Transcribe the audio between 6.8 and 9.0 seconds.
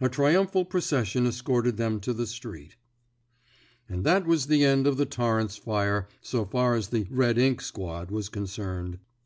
the red ink squad" was concerned.